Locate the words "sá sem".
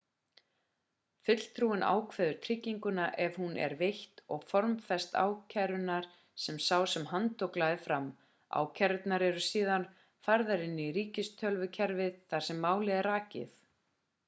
6.69-7.05